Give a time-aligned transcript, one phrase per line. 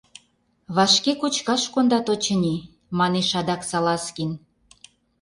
[0.75, 2.55] —Вашке кочкаш кондат, очыни,—
[2.99, 4.31] манеш адак Салазкин.